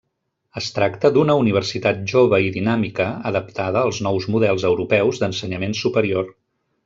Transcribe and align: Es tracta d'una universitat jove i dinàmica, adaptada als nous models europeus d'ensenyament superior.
Es 0.59 0.69
tracta 0.75 1.09
d'una 1.17 1.35
universitat 1.41 1.99
jove 2.13 2.39
i 2.45 2.49
dinàmica, 2.55 3.07
adaptada 3.33 3.83
als 3.89 4.01
nous 4.07 4.29
models 4.37 4.67
europeus 4.71 5.23
d'ensenyament 5.25 5.77
superior. 5.83 6.35